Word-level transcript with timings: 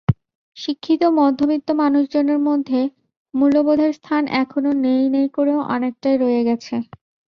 শিক্ষিত 0.57 1.01
মধ্যবিত্ত 1.17 1.67
মানুষজনের 1.81 2.39
মধ্যে 2.47 2.79
মূল্যবোধের 3.33 3.91
স্থান 3.93 4.23
এখনো 4.41 4.69
নেই 4.83 5.03
নেই 5.09 5.27
করেও 5.35 5.59
অনেকটাই 5.75 6.15
রয়ে 6.17 6.41
গেছে। 6.47 6.75